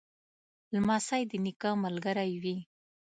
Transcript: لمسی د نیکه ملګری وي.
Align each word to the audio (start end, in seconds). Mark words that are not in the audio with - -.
لمسی 0.73 1.21
د 1.29 1.31
نیکه 1.45 1.71
ملګری 1.83 2.33
وي. 2.43 2.57